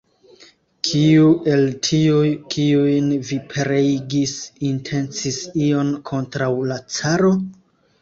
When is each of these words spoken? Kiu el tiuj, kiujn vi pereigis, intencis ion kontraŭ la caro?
Kiu 0.87 1.27
el 1.55 1.65
tiuj, 1.87 2.23
kiujn 2.57 3.13
vi 3.29 3.39
pereigis, 3.53 4.35
intencis 4.73 5.41
ion 5.71 5.97
kontraŭ 6.13 6.53
la 6.75 6.85
caro? 6.99 7.35